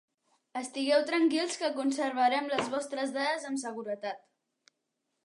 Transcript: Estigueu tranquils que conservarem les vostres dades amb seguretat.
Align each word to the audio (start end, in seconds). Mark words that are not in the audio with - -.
Estigueu 0.59 1.03
tranquils 1.09 1.57
que 1.63 1.69
conservarem 1.75 2.49
les 2.53 2.71
vostres 2.77 3.13
dades 3.19 3.47
amb 3.51 3.63
seguretat. 3.65 4.75